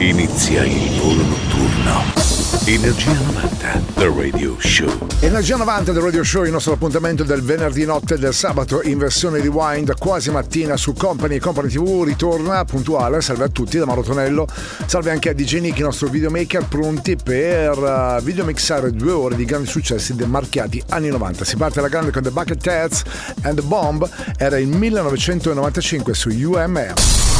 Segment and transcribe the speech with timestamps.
[0.00, 2.04] Inizia il volo notturno.
[2.64, 5.06] Energia 90, The Radio Show.
[5.20, 8.96] Energia 90 del Radio Show, il nostro appuntamento del venerdì notte e del sabato in
[8.96, 13.20] versione rewind quasi mattina su Company Company TV ritorna puntuale.
[13.20, 14.46] Salve a tutti da Mauro Tonello.
[14.86, 19.44] Salve anche a DJ Nick, il nostro videomaker, pronti per uh, videomixare due ore di
[19.44, 21.44] grandi successi demarchiati anni 90.
[21.44, 23.02] Si parte alla grande con The Bucket Heads
[23.42, 27.39] and the Bomb, era il 1995 su UMR.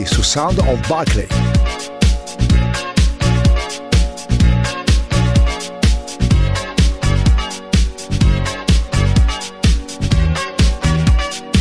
[0.00, 1.26] La sua lady su Sound of Barclay.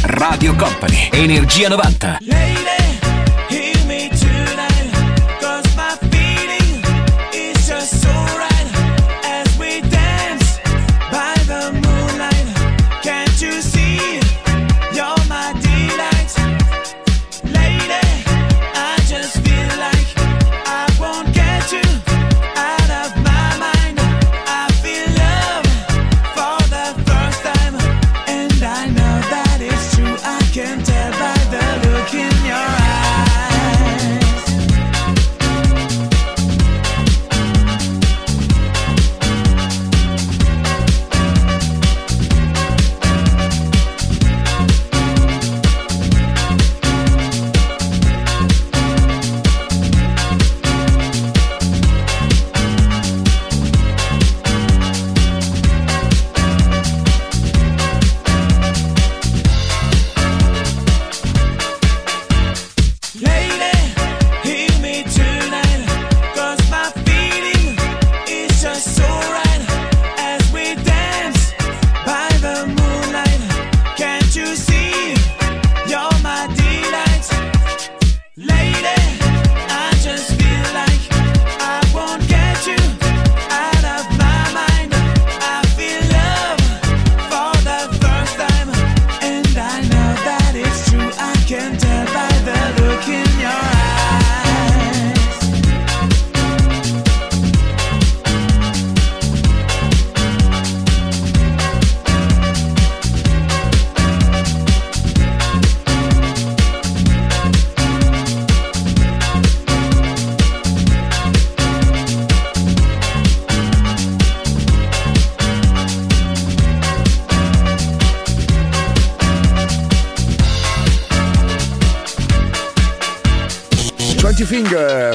[0.01, 2.48] Radio Company, Energia 90.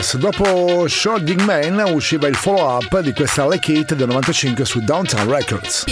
[0.05, 4.81] Fingers, dopo Shorting Man usciva il follow up di questa Like It del 95 su
[4.81, 5.85] Downtown Records.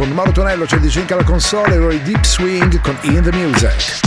[0.00, 3.32] Con Mauro Tonello, c'è di Cinca alla console e Roy Deep Swing con In The
[3.32, 4.00] Music.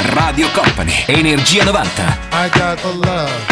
[0.00, 2.18] Radio Company, Energia 90.
[2.32, 3.51] I got the love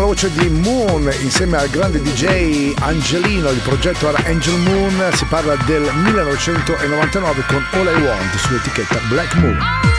[0.00, 5.54] voce di Moon insieme al grande DJ Angelino, il progetto era Angel Moon, si parla
[5.66, 9.89] del 1999 con All I Want sull'etichetta Black Moon.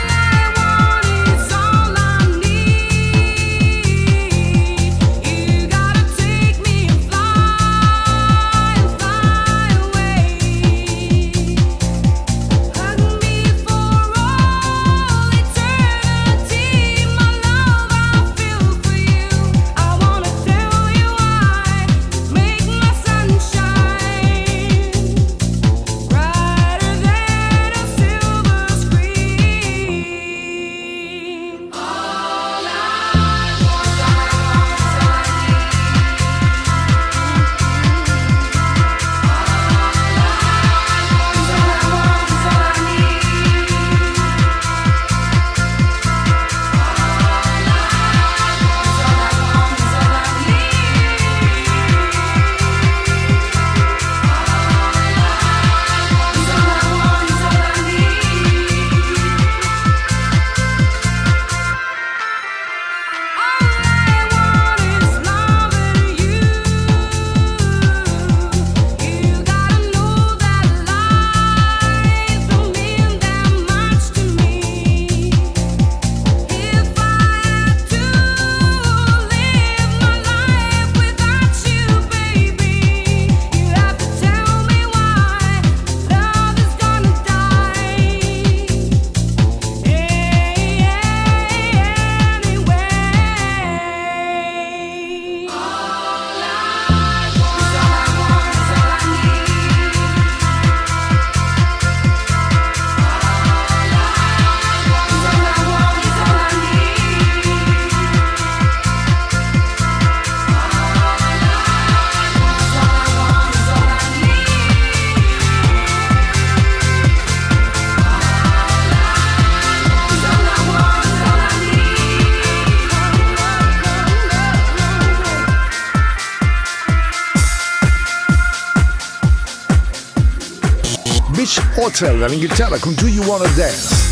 [131.94, 134.11] Hotel dall'Inghilterra con Do You Wanna Dance.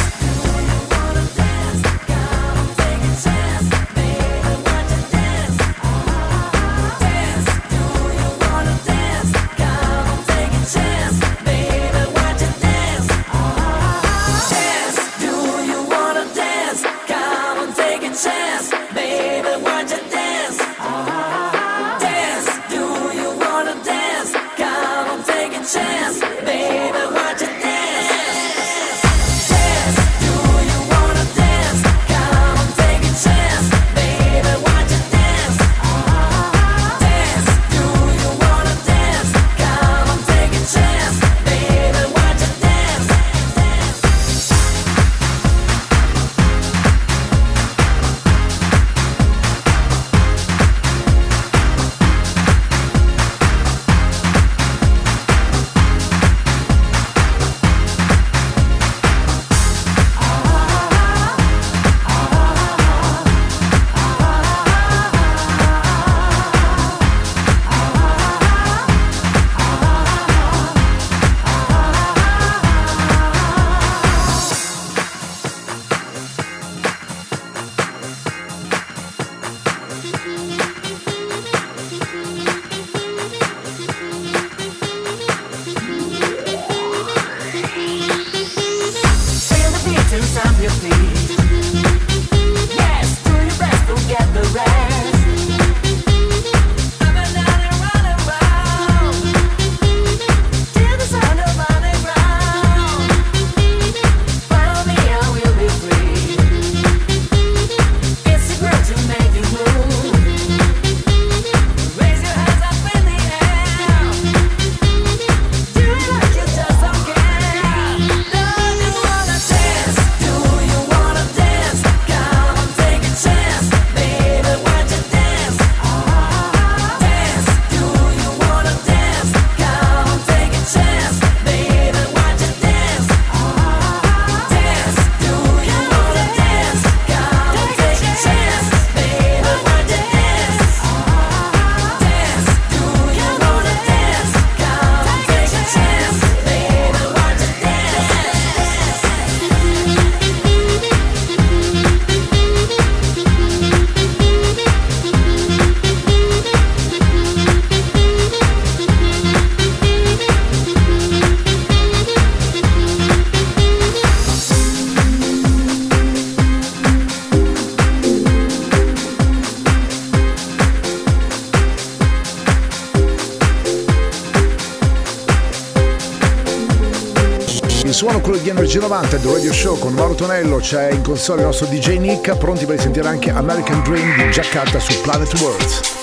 [178.73, 182.37] Energy 90 del Radio Show con Mauro Tonello, c'è in console il nostro DJ Nick,
[182.37, 186.00] pronti per sentire anche American Dream di Giaccarta su Planet World.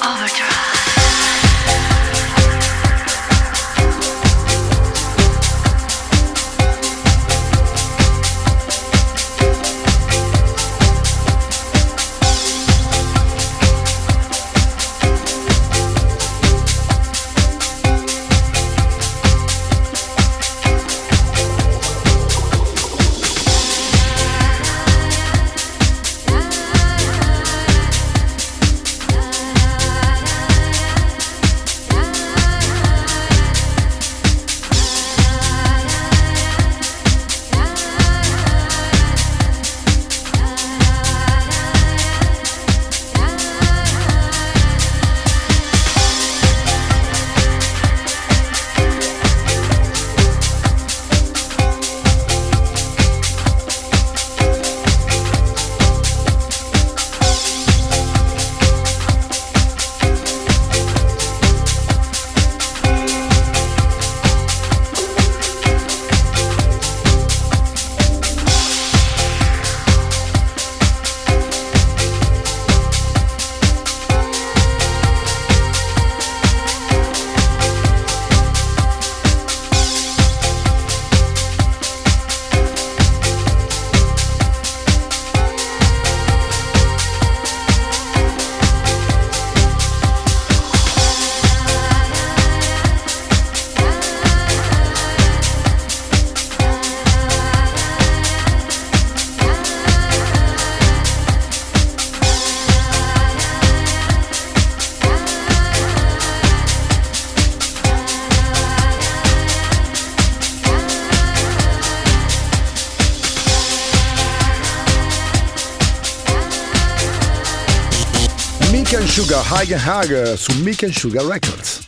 [119.44, 121.80] Sugar, High su Mick and Sugar Records.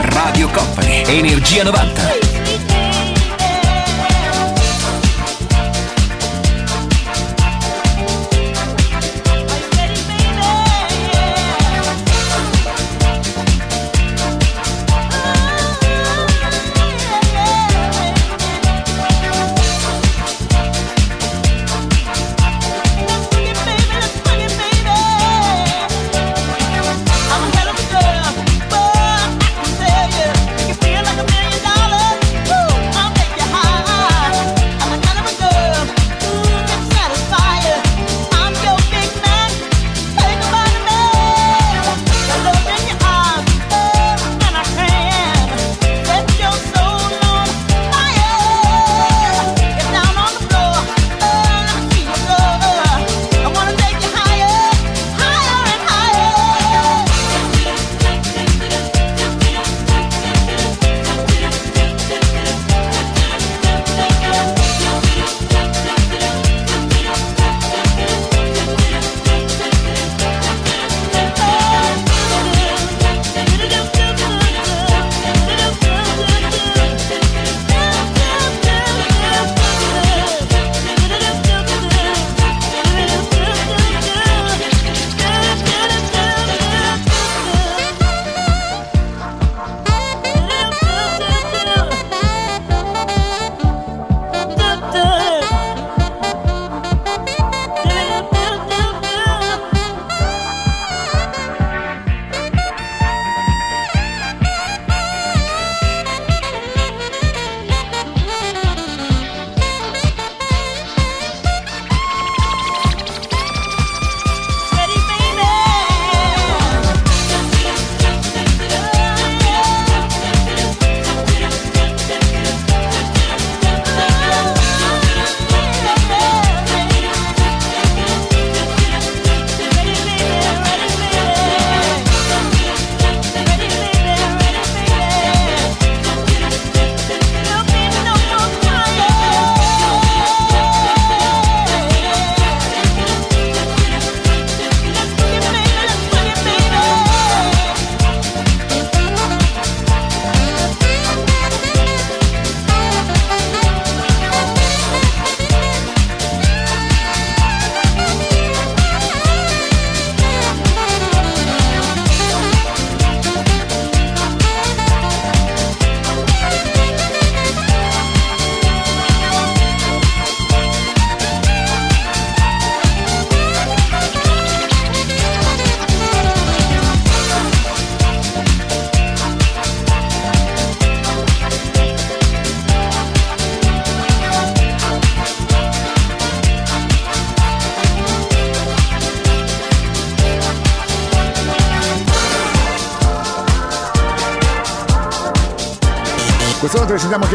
[0.00, 2.13] Radio Company, Energia 90.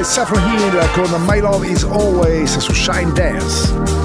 [0.03, 3.98] Saffron Hill con My Love Is Always su Shine Dance.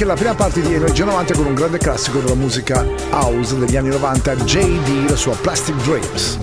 [0.00, 3.76] Anche la prima parte di Energia 90 con un grande classico della musica house degli
[3.76, 6.38] anni 90, JD, la sua Plastic Dreams.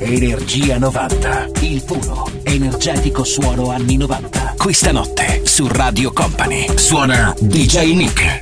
[0.00, 4.54] Energia 90, il puro, energetico suono anni 90.
[4.58, 8.41] Questa notte su Radio Company suona DJ Nick.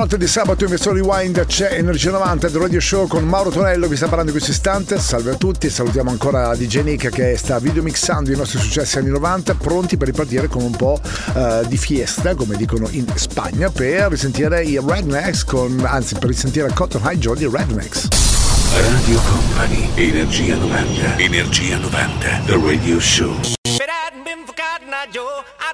[0.00, 3.86] Notte di sabato in versione rewind c'è Energia 90 del Radio Show con Mauro Tonello
[3.86, 4.98] vi sta parlando in questo istante.
[4.98, 9.56] Salve a tutti salutiamo ancora DJ Nick che sta videomixando i nostri successi anni 90
[9.56, 10.98] pronti per ripartire con un po'
[11.34, 16.72] uh, di fiesta come dicono in Spagna per risentire i Rednecks con, anzi per risentire
[16.72, 18.08] Cotton High Joe di Rednecks.
[18.72, 23.58] Radio Company Energia 90 Energia 90 The Radio Show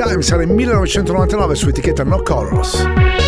[0.00, 3.27] Times era il 1999 su etichetta No Colors.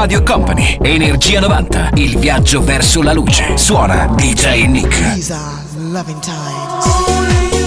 [0.00, 3.58] Radio Company, Energia 90, il viaggio verso la luce.
[3.58, 5.12] Suona DJ Nick.
[5.12, 7.59] These are loving times.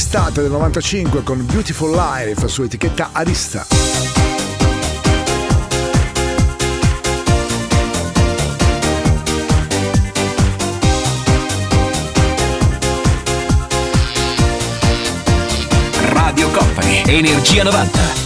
[0.00, 3.66] Estate del 95 con Beautiful Life su etichetta Arista.
[17.06, 18.19] Energia 90.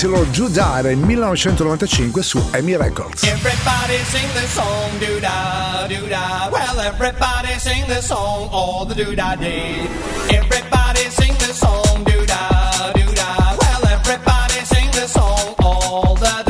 [0.00, 3.22] ragazzi, loro Giudare nel 1995 su Amy Records.
[3.24, 6.48] Everybody sing the song, do da, do da.
[6.50, 9.88] Well, everybody sing the song all the do da day.
[10.28, 13.56] Everybody sing the song, do da, do da.
[13.58, 16.49] Well, everybody sing the song all the da.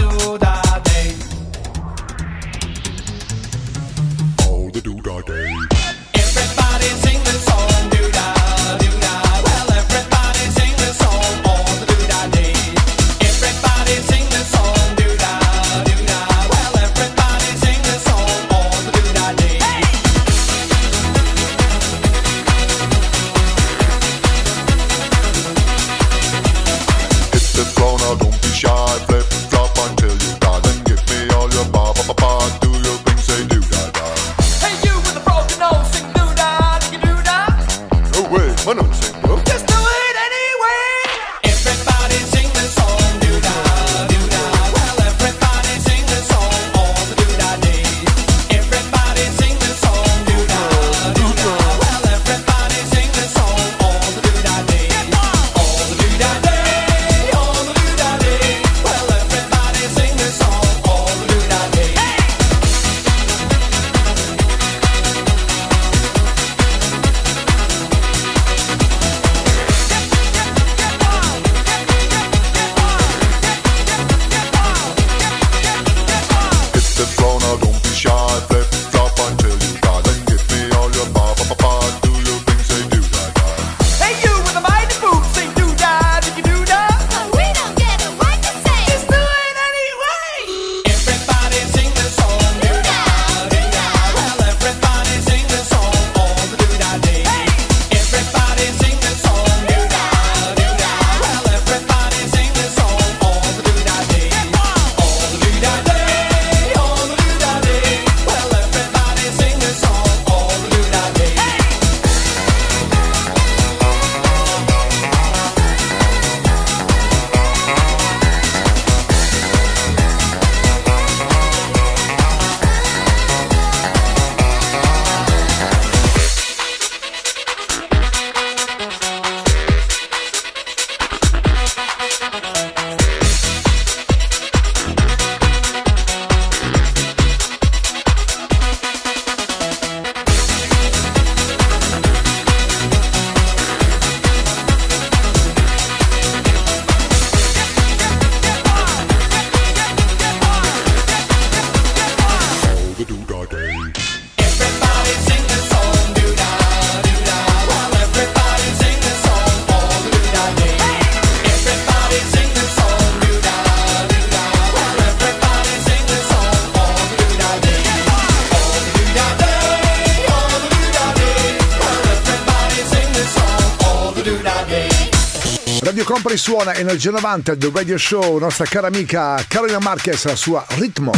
[175.91, 180.65] Radio Company suona Energia 90 The Radio Show, nostra cara amica Carolina Marquez, la sua
[180.77, 181.11] Ritmo.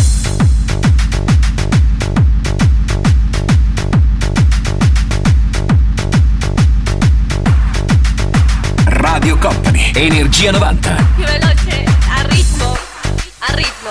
[8.86, 10.94] Radio Company, Energia 90.
[11.16, 12.78] Più veloce, a ritmo,
[13.40, 13.81] a ritmo.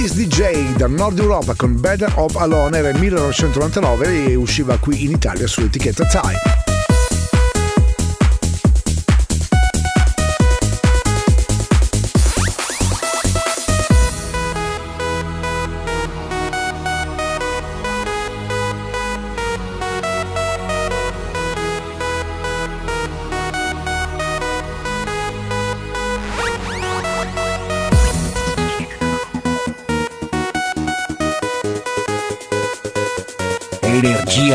[0.00, 5.04] Alice DJ dal nord Europa con Better of Alone era il 1999 e usciva qui
[5.04, 6.59] in Italia sull'etichetta Time.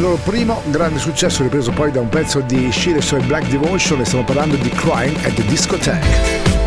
[0.00, 4.00] Il loro primo grande successo ripreso poi da un pezzo di Shires e Black Devotion
[4.00, 6.59] e stiamo parlando di Crying at the Discotheque.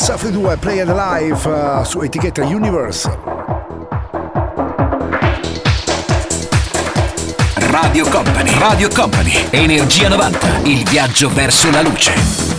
[0.00, 3.06] Safi 2 Play and Life uh, eh, su etichetta Universe.
[7.68, 12.49] Radio Company, Radio Company, Energia 90, il viaggio verso la luce.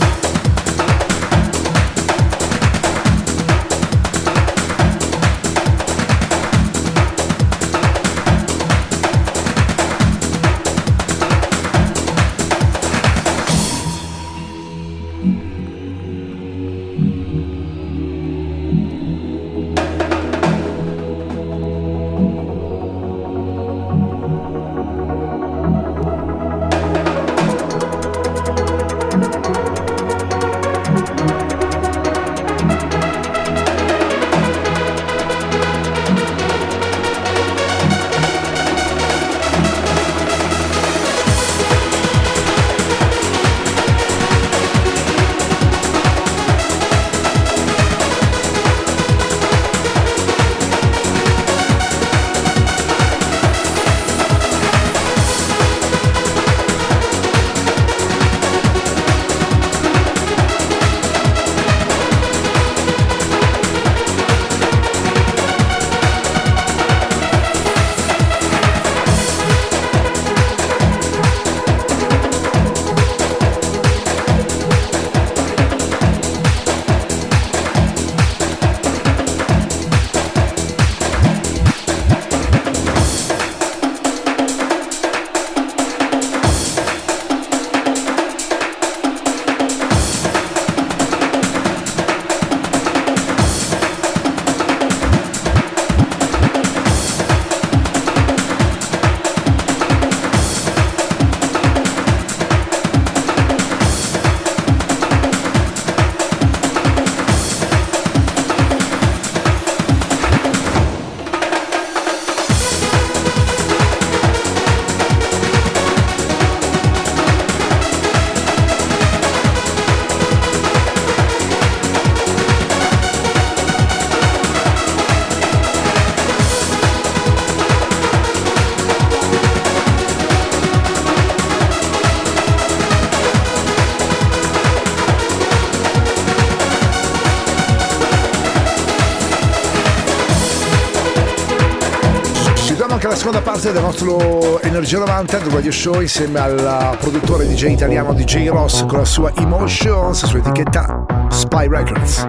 [144.82, 149.32] Energia 90 del Radio Show insieme al produttore DJ italiano DJ Ross con la sua
[149.36, 152.28] Emotions sua etichetta Spy Records.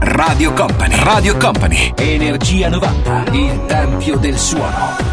[0.00, 5.11] Radio Company, Radio Company, Energia 90, il tempio del suono.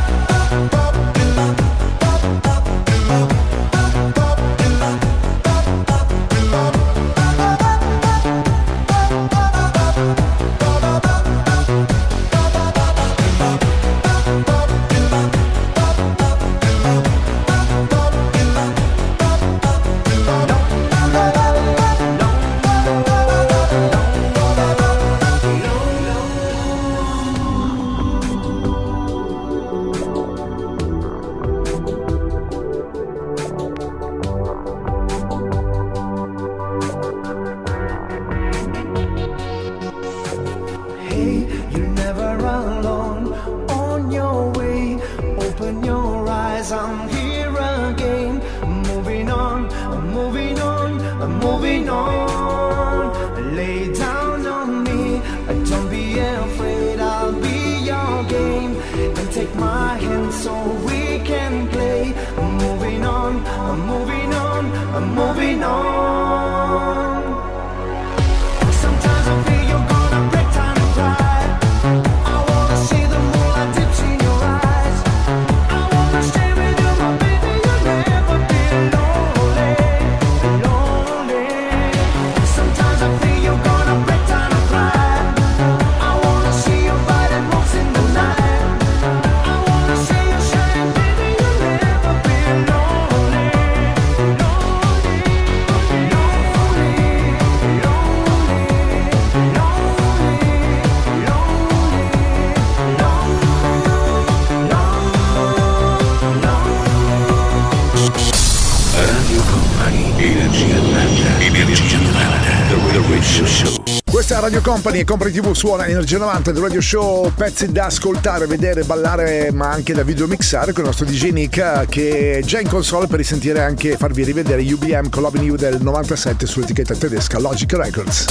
[114.60, 118.84] Radio Company e Company TV suona Energia 90 del Radio Show, pezzi da ascoltare, vedere,
[118.84, 123.08] ballare ma anche da videomixare con il nostro DJ Nick che è già in console
[123.08, 128.26] per risentire anche farvi rivedere UBM con Loving You del 97 sull'etichetta tedesca Logic Records.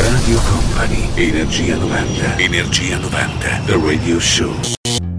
[0.00, 5.11] Radio Company, Energia 90, Energia 90, The Radio Show.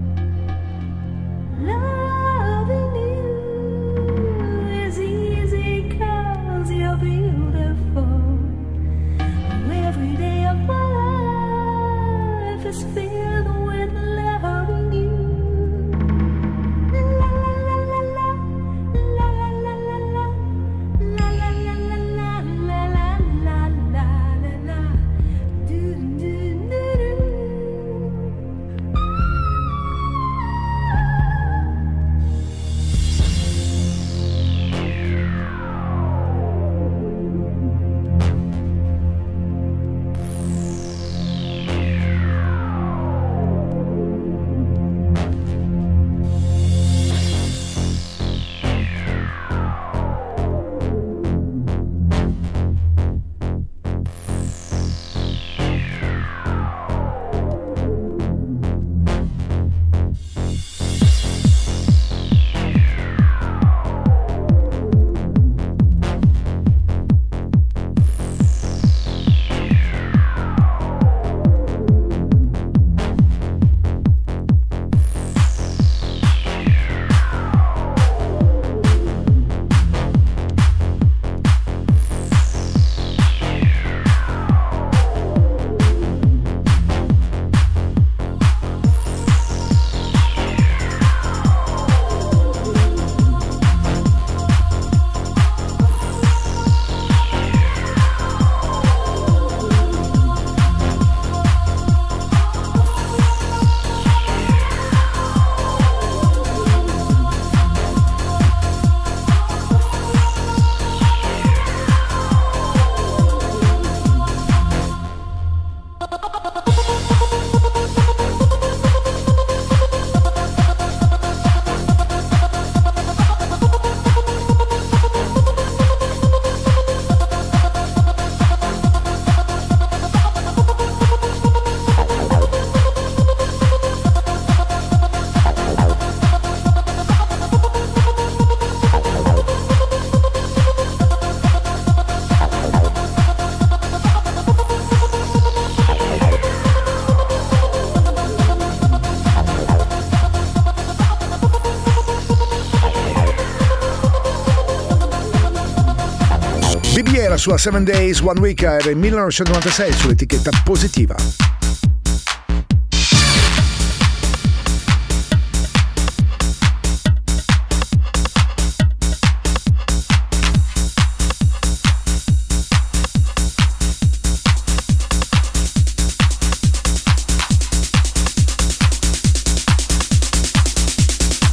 [156.94, 161.16] BB era sua 7 Days One Week era il 1996 sull'etichetta positiva.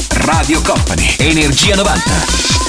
[0.10, 2.61] Radio Company, Energia 90.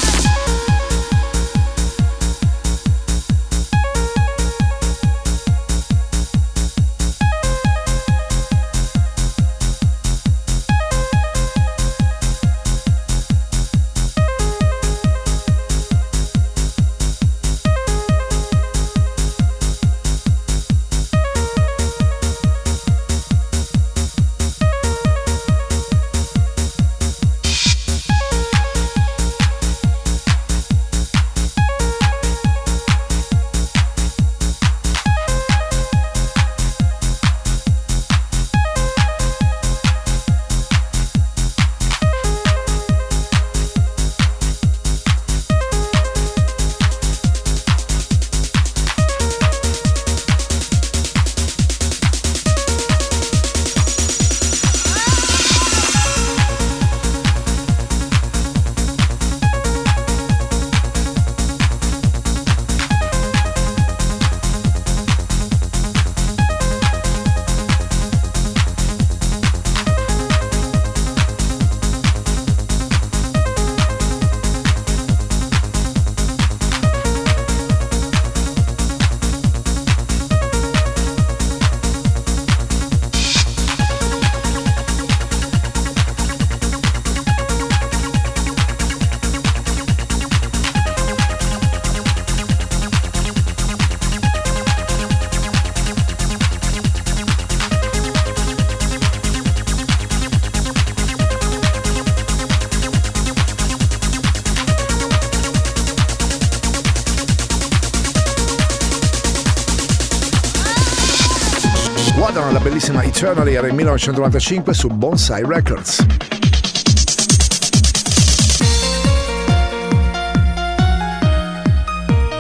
[113.23, 116.05] Eternally era il 1995 su Bonsai Records.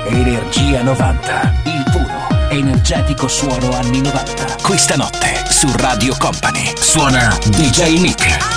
[0.08, 4.56] Energia 90, il puro, energetico suono anni 90.
[4.60, 8.51] Questa notte su Radio Company suona DJ Nick.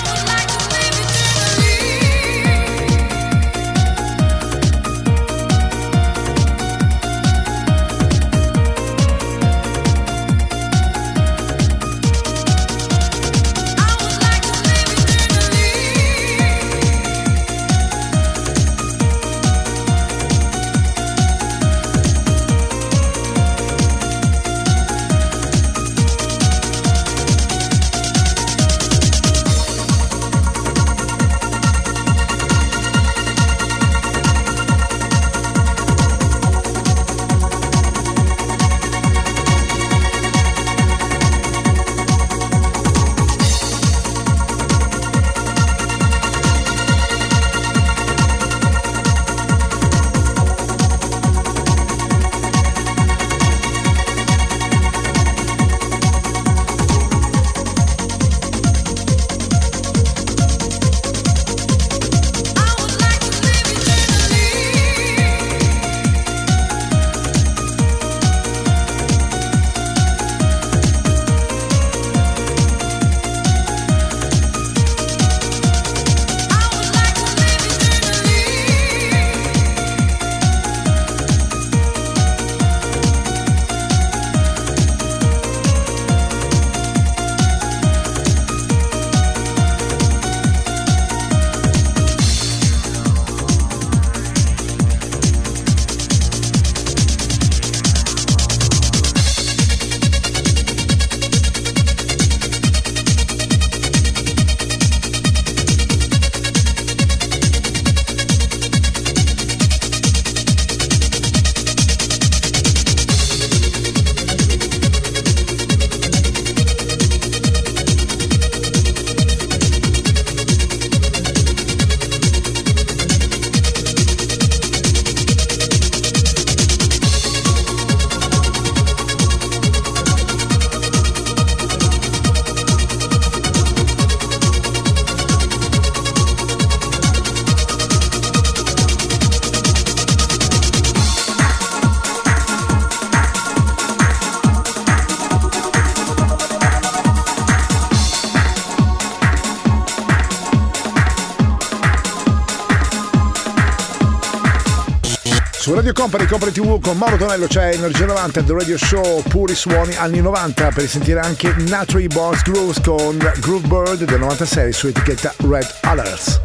[155.95, 160.19] Company, Company TV con Mauro Tonello c'è Energia 90 The Radio Show, puri suoni anni
[160.19, 165.67] 90 per sentire anche Naturally Boss Grooves con Groove Bird del 96 su etichetta Red
[165.81, 166.44] Alerts.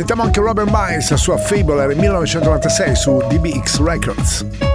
[0.00, 4.69] Risentiamo anche Robert Miles, la sua Fable era 1996 su DBX Records.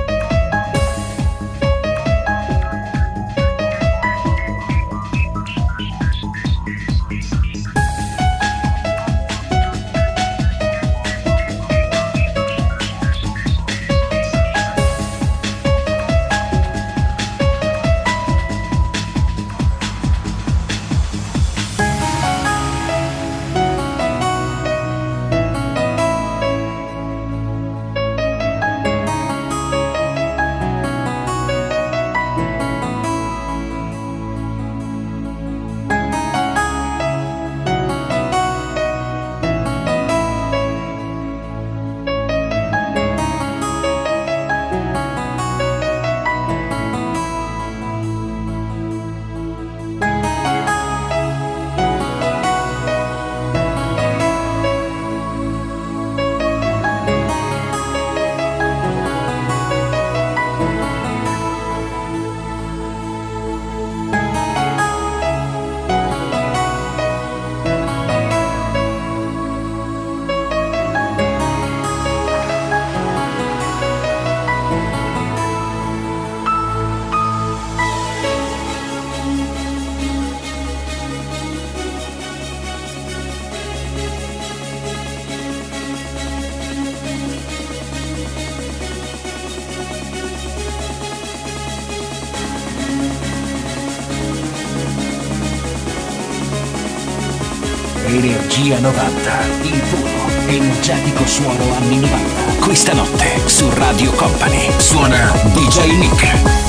[101.26, 102.56] Energetico suono anni 90.
[102.60, 106.65] Questa notte su Radio Company suona DJ Nick.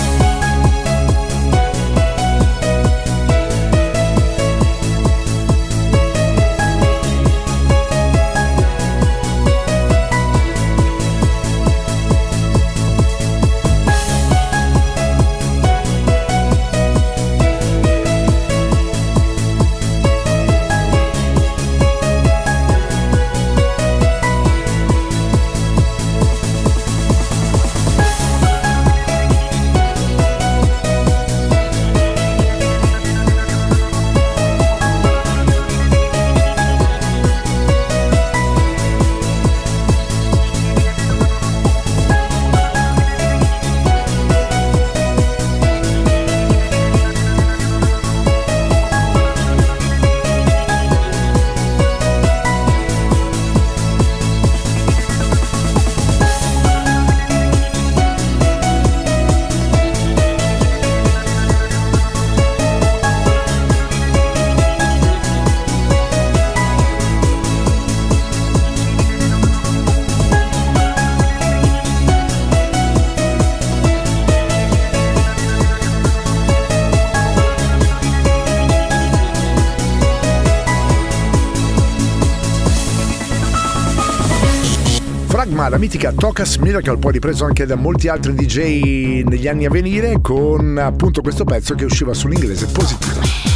[85.56, 89.70] Fragma, la mitica Tocas Miracle, poi ripreso anche da molti altri DJ negli anni a
[89.70, 93.55] venire, con appunto questo pezzo che usciva sull'inglese positivo.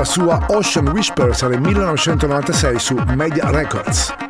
[0.00, 4.29] La sua Ocean Whispers era il 1996 su Media Records.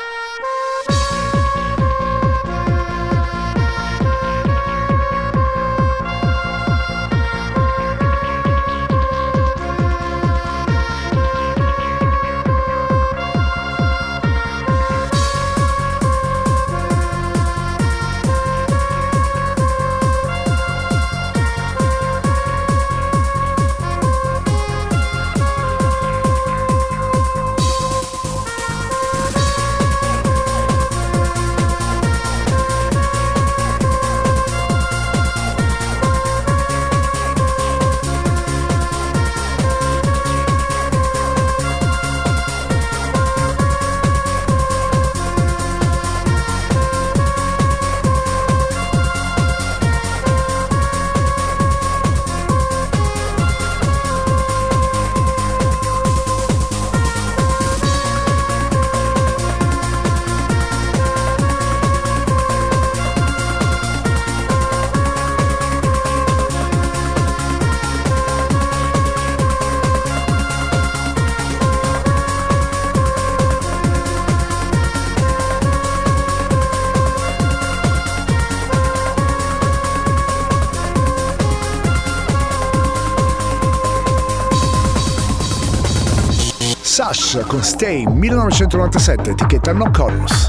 [87.51, 90.47] Con Stay 1997, etichetta No Chorus.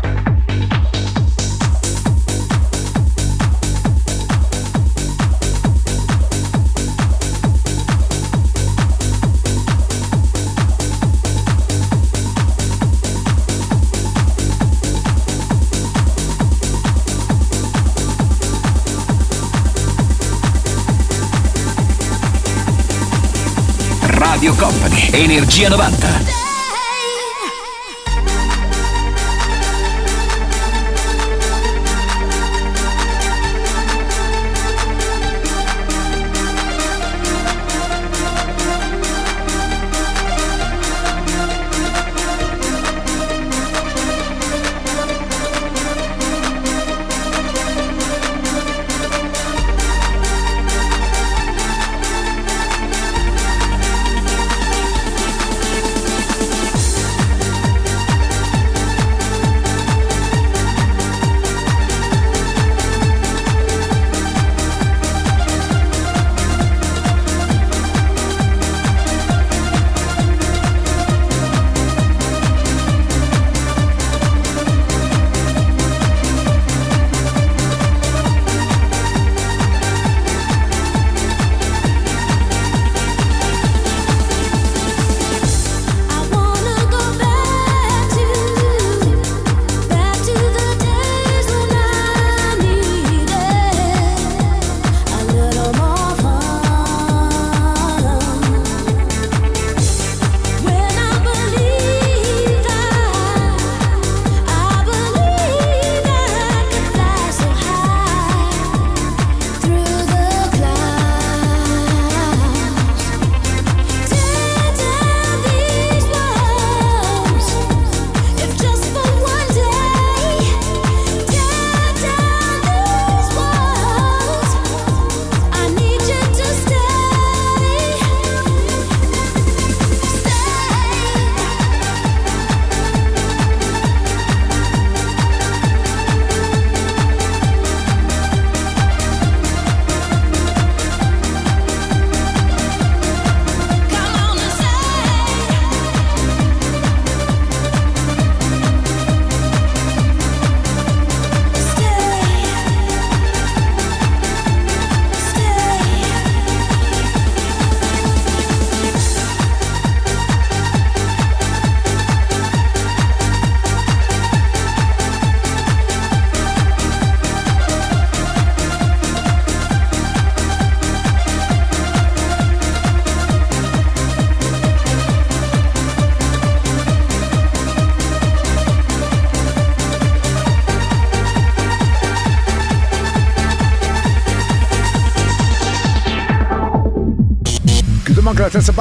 [24.07, 25.11] Radio Company.
[25.11, 26.41] Energia 90.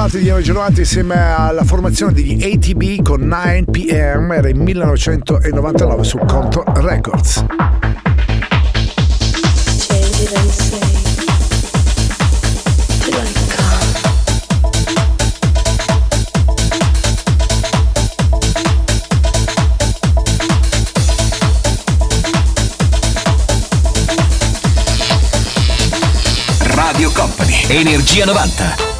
[0.02, 6.18] Parte di Energy 90 insieme alla formazione degli ATB con 9pm, era il 1999 su
[6.26, 7.44] Conto Records.
[26.58, 28.91] Radio Company, Energia 90.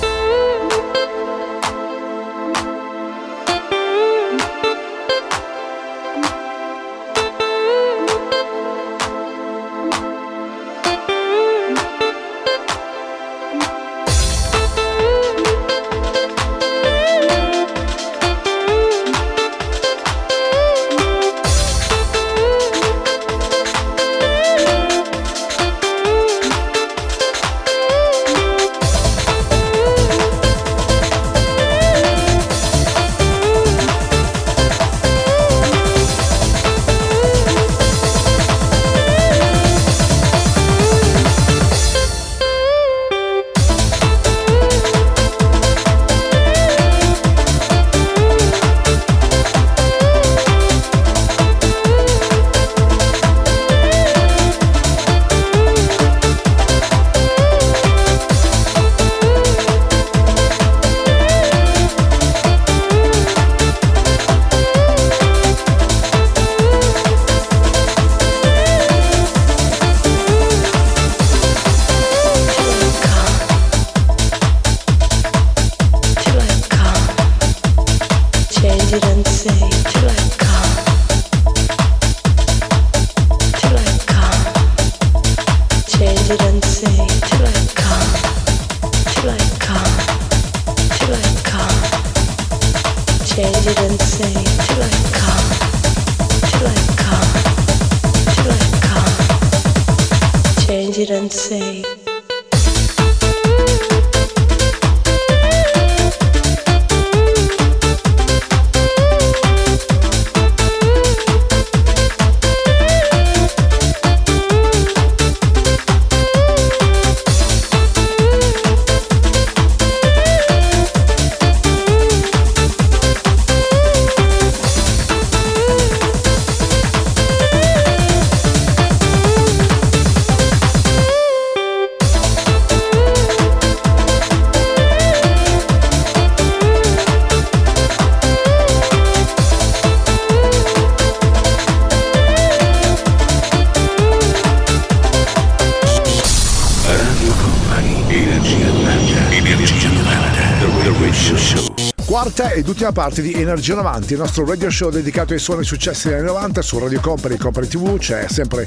[152.34, 156.08] Quarta ed ultima parte di Energia 90, il nostro radio show dedicato ai suoni successi
[156.08, 157.98] degli anni 90 su Radio Company, Company TV.
[157.98, 158.66] C'è sempre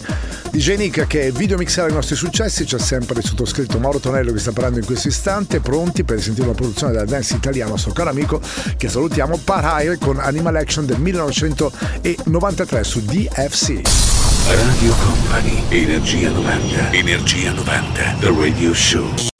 [0.52, 4.38] DJ Nick che video mixerà i nostri successi, c'è sempre il sottoscritto Mauro Tonello che
[4.38, 8.12] sta parlando in questo istante, pronti per sentire una produzione della dance italiana, nostro caro
[8.12, 8.40] amico
[8.78, 13.82] che salutiamo, Paraire con Animal Action del 1993 su DFC.
[14.48, 16.92] Radio Company, Energia 90.
[16.92, 18.18] Energia 90.
[18.20, 19.34] The Radio Show.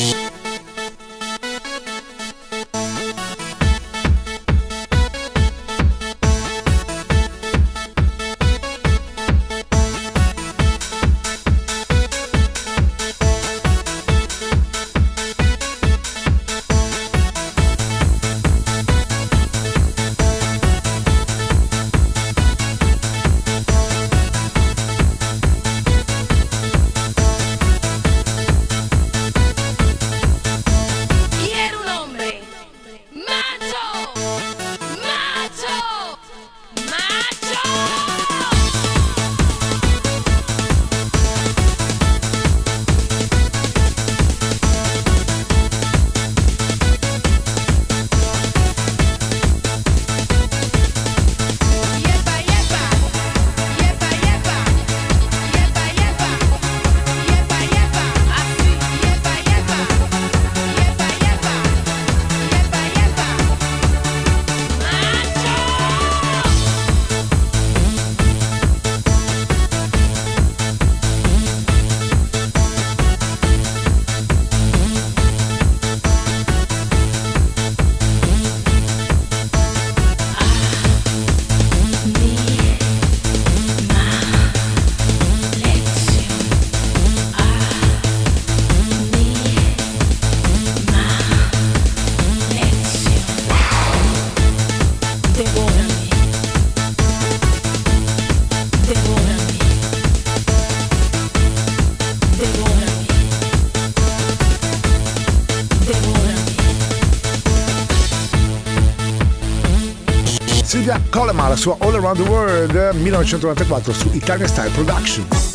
[112.16, 112.76] Around the World
[113.12, 115.55] 1994 su Italian Style Productions.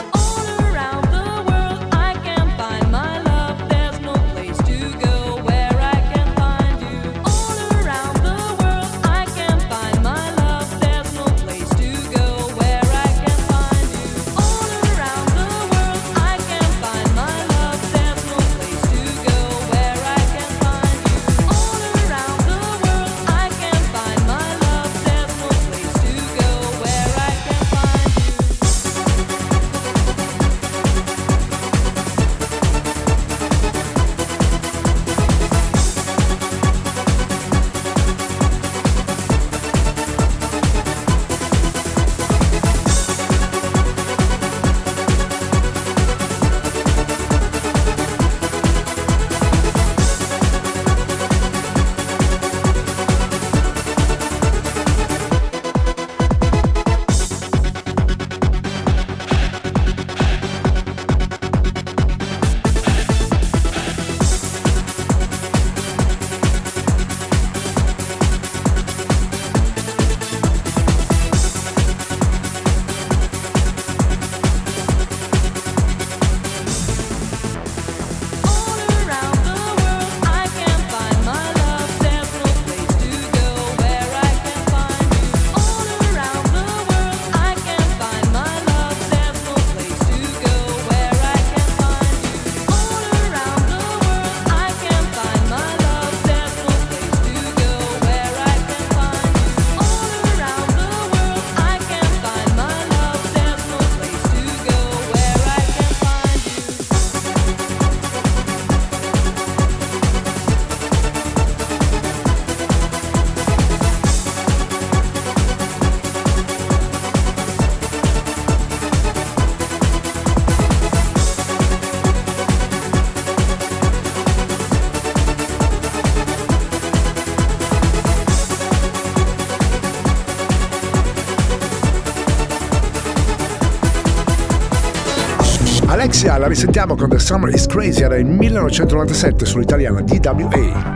[136.51, 140.93] risentiamo con The Summer is Crazy, era il 1997 sull'italiana DWA.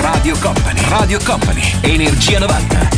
[0.00, 2.95] Radio Company, Radio Company, Energia 90.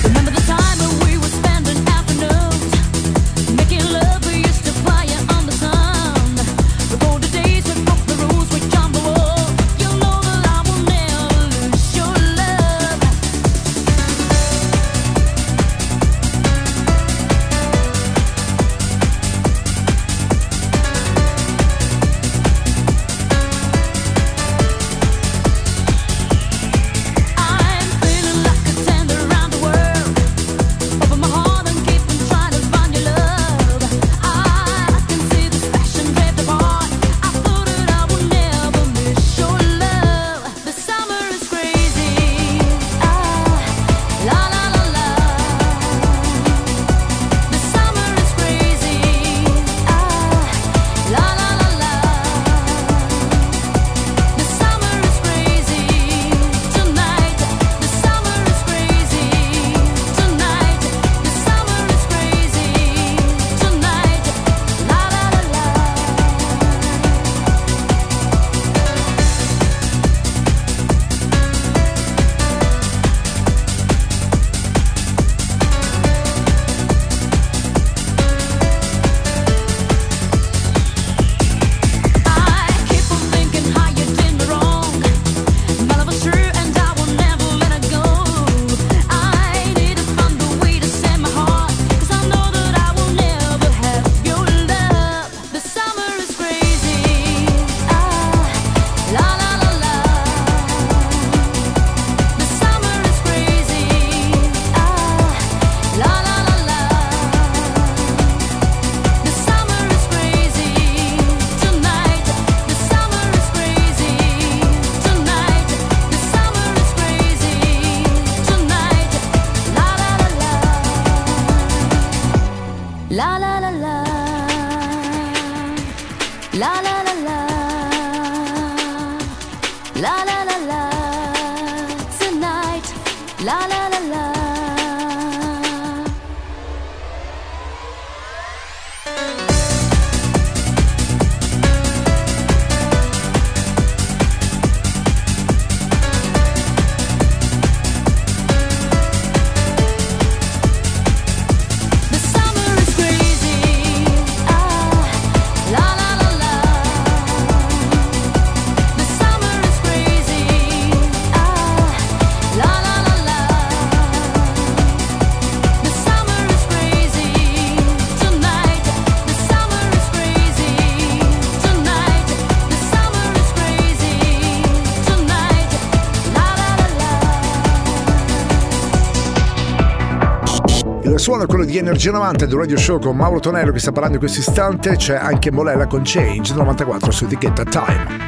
[181.69, 184.97] di Energia 90 del Radio Show con Mauro Tonello che sta parlando in questo istante,
[184.97, 188.27] c'è anche Molella con Change 94 su etichetta Time.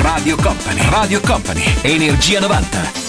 [0.00, 3.01] Radio Company, Radio Company, Energia 90.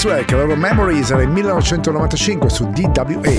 [0.00, 3.32] Track, la loro Memories era il 1995 su DWA.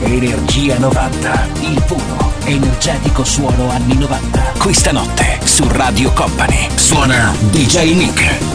[0.00, 4.40] Energia 90, il puro, energetico suono anni 90.
[4.58, 8.51] Questa notte su Radio Company suona DJ Nick.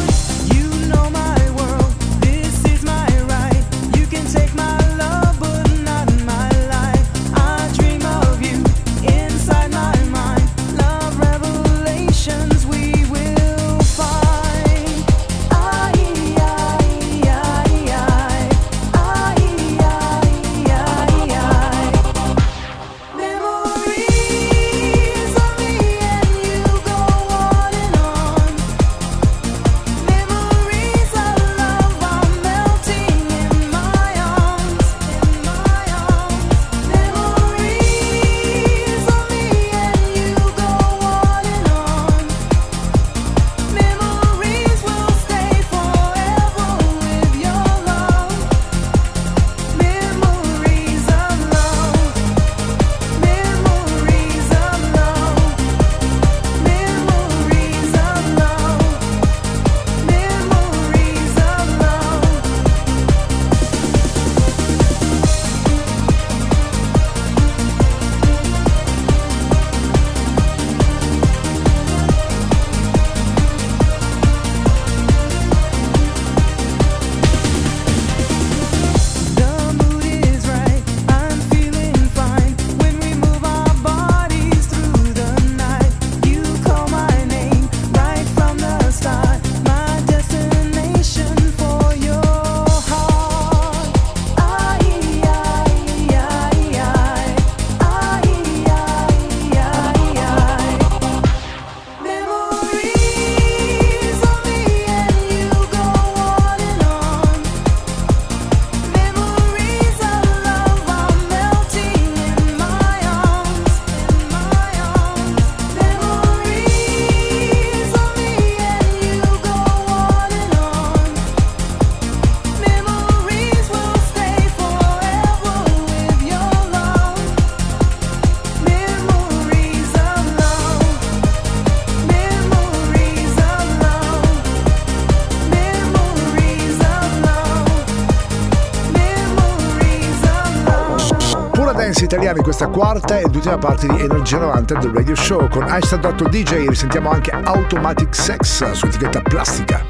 [142.18, 146.28] italiani, questa quarta ed ultima parte di Energia 90 del Radio Show con Einstein 8
[146.28, 149.86] DJ, risentiamo anche Automatic Sex su etichetta plastica.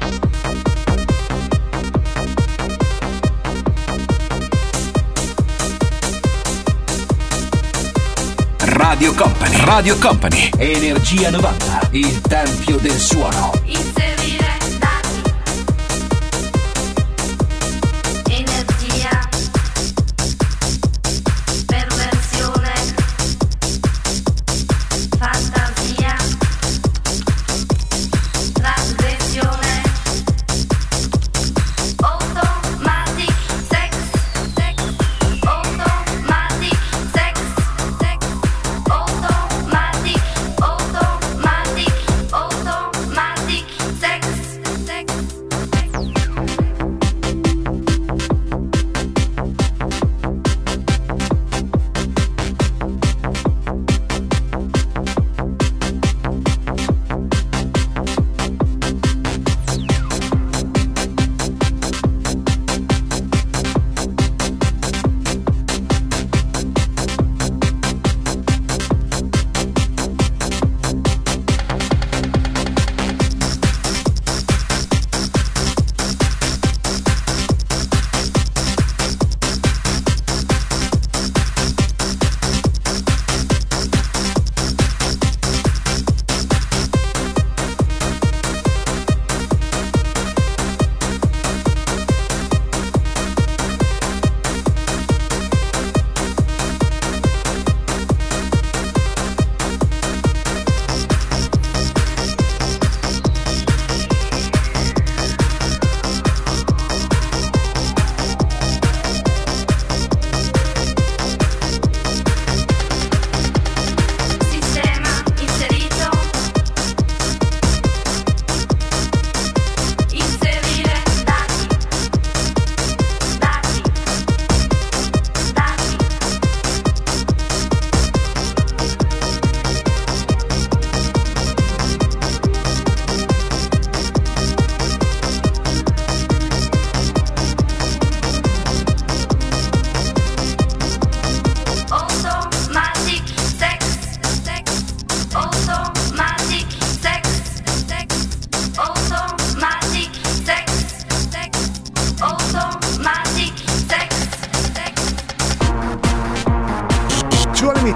[8.58, 13.97] Radio Company, Radio Company, Energia 90, il tempio del suono.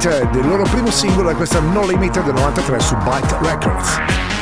[0.03, 4.42] Limited, il loro primo singolo è questa No Limited 93 su Byte Records.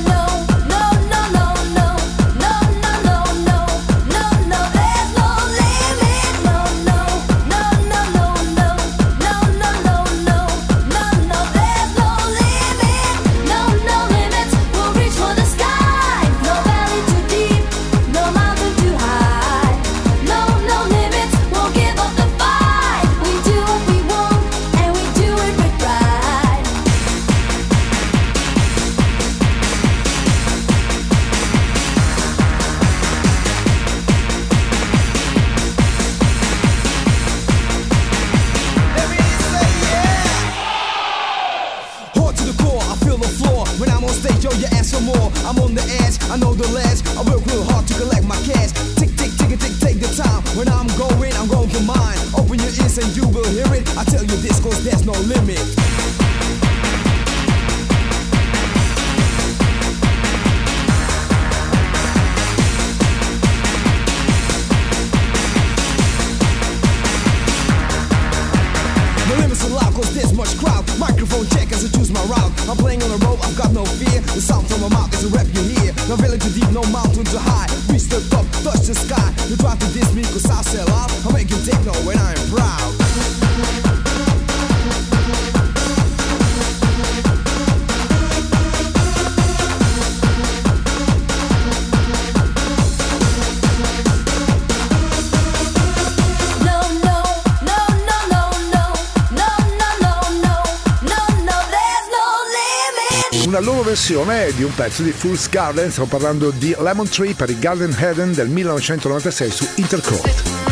[103.91, 107.93] versione di un pezzo di Fool's Garden, stiamo parlando di Lemon Tree per il Garden
[107.99, 110.70] Heaven del 1996 su Intercore.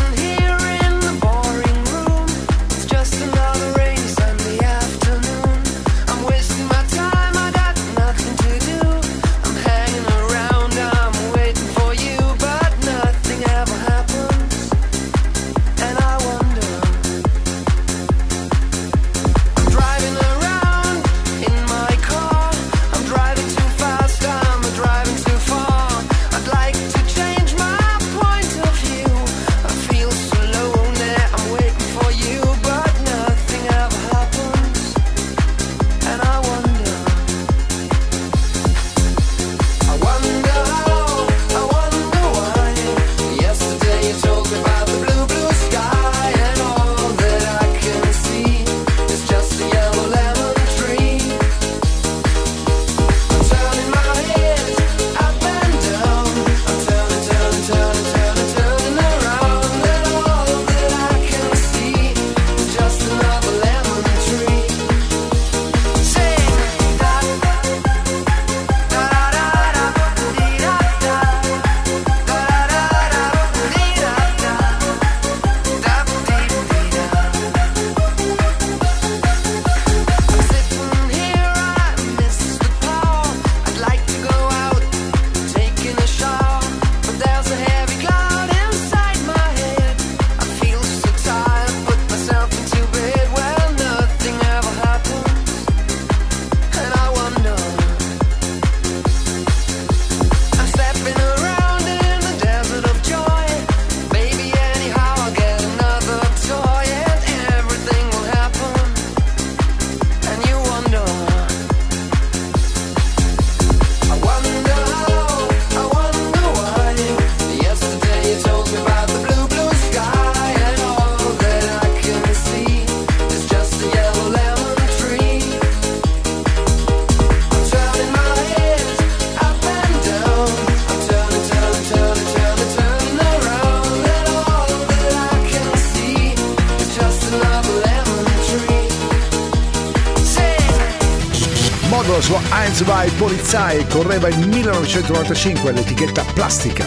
[143.50, 146.86] Sai correva il 1995 l'etichetta plastica.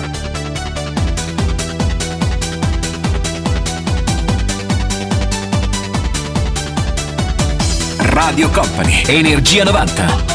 [7.97, 10.32] Radio Company, Energia 90.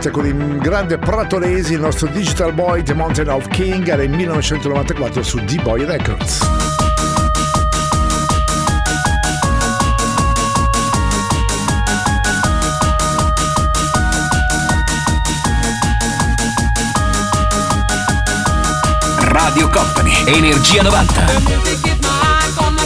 [0.00, 4.08] Parte con il grande Pratolesi, il nostro Digital Boy The Mountain of King, era il
[4.08, 6.38] 1994 su D-Boy Records.
[19.18, 21.26] Radio Company, Energia 90.
[22.56, 22.80] On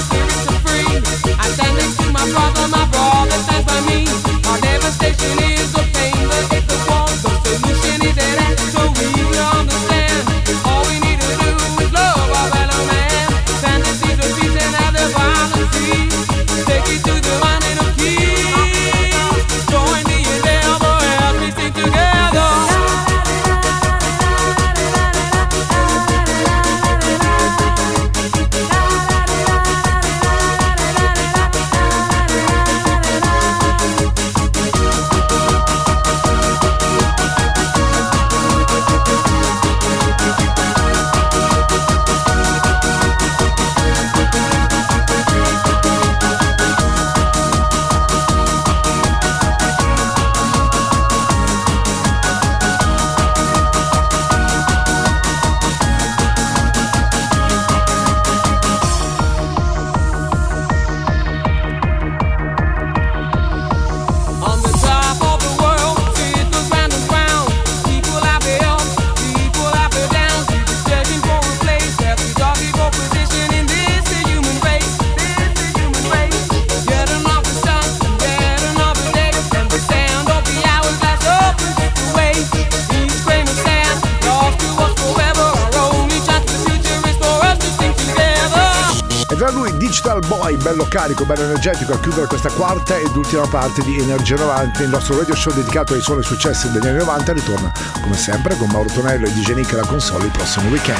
[90.74, 94.88] bello carico, bello energetico, a chiudere questa quarta ed ultima parte di Energia 90, il
[94.88, 97.72] nostro radio show dedicato ai suoni successi degli anni 90, ritorna
[98.02, 100.98] come sempre con Mauro Tonello e DJ Nick alla console il prossimo weekend.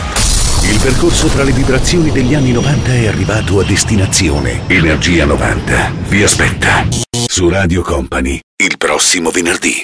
[0.71, 4.63] Il percorso tra le vibrazioni degli anni 90 è arrivato a destinazione.
[4.69, 6.87] Energia 90 vi aspetta
[7.27, 9.83] su Radio Company il prossimo venerdì.